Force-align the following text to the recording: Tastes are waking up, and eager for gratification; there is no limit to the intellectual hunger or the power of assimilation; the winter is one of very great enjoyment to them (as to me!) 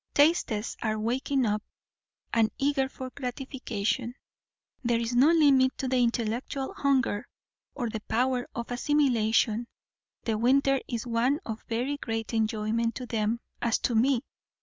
Tastes 0.15 0.75
are 0.81 0.97
waking 0.97 1.45
up, 1.45 1.61
and 2.33 2.49
eager 2.57 2.89
for 2.89 3.11
gratification; 3.11 4.15
there 4.83 4.99
is 4.99 5.13
no 5.15 5.27
limit 5.27 5.77
to 5.77 5.87
the 5.87 6.01
intellectual 6.01 6.73
hunger 6.73 7.27
or 7.75 7.87
the 7.87 7.99
power 8.09 8.47
of 8.55 8.71
assimilation; 8.71 9.67
the 10.23 10.39
winter 10.39 10.79
is 10.87 11.05
one 11.05 11.39
of 11.45 11.61
very 11.69 11.97
great 11.97 12.33
enjoyment 12.33 12.95
to 12.95 13.05
them 13.05 13.41
(as 13.61 13.77
to 13.77 13.93
me!) 13.93 14.23